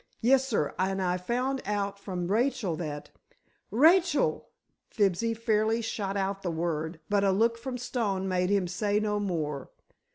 "Yes, 0.19 0.47
sir. 0.47 0.73
And 0.79 0.99
I 0.99 1.17
found 1.17 1.61
out 1.63 1.99
from 1.99 2.31
Rachel 2.31 2.75
that——" 2.75 3.11
"Rachel!" 3.69 4.49
Fibsy 4.89 5.35
fairly 5.35 5.83
shot 5.83 6.17
out 6.17 6.41
the 6.41 6.49
word, 6.49 6.99
but 7.07 7.23
a 7.23 7.29
look 7.31 7.55
from 7.55 7.77
Stone 7.77 8.27
made 8.27 8.49
him 8.49 8.67
say 8.67 8.99
no 8.99 9.19
more. 9.19 9.69